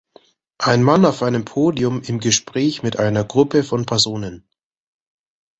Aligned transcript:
Ein 0.57 0.81
Mann 0.81 1.05
auf 1.05 1.21
einem 1.21 1.45
Podium 1.45 2.01
im 2.01 2.19
Gespräch 2.19 2.81
mit 2.81 2.97
einer 2.97 3.23
Gruppe 3.23 3.61
von 3.63 3.85
Personen. 3.85 4.47